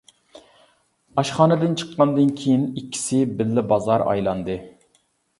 ئاشخانىدىن 1.21 1.75
چىققاندىن 1.81 2.31
كىيىن، 2.39 2.63
ئىككىسى 2.81 3.19
بىللە 3.41 3.65
بازار 3.73 4.05
ئايلاندى. 4.07 4.57